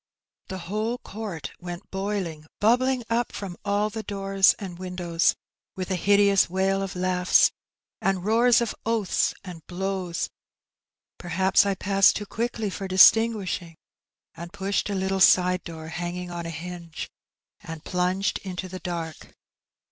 The 0.47 0.57
whole 0.65 0.97
oonrt 0.97 1.51
Went 1.59 1.91
boiling, 1.91 2.47
bubbling 2.59 3.03
up 3.07 3.31
from 3.31 3.55
all 3.63 3.91
the 3.91 4.01
doors 4.01 4.55
And 4.57 4.79
wtndovra, 4.79 5.35
irith 5.77 5.91
a 5.91 5.95
hideous 5.95 6.49
wail 6.49 6.81
of 6.81 6.93
langha 6.95 7.51
And 8.01 8.23
Toar 8.23 8.59
of 8.63 8.73
oatJia, 8.83 9.35
and 9.43 9.67
blows, 9.67 10.31
perhaps.... 11.19 11.67
I 11.67 11.75
passed 11.75 12.15
Too 12.15 12.25
qaiokl^ 12.25 12.73
for 12.73 12.87
diBtangnieliing,.... 12.87 13.75
and 14.33 14.51
pnahed 14.51 14.89
A 14.89 14.95
little 14.95 15.21
aide 15.45 15.63
door 15.65 15.89
hanging 15.89 16.31
on 16.31 16.47
a 16.47 16.49
hinge. 16.49 17.11
And 17.61 17.83
plnnged 17.83 18.39
into 18.39 18.67
the 18.67 18.79
dark. 18.79 19.35